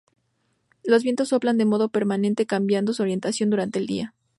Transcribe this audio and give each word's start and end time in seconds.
Los 0.83 1.03
vientos 1.03 1.29
soplan 1.29 1.59
de 1.59 1.65
modo 1.65 1.89
permanente 1.89 2.47
cambiando 2.47 2.91
su 2.91 3.03
orientación 3.03 3.51
durante 3.51 3.77
el 3.77 3.85
día. 3.85 4.15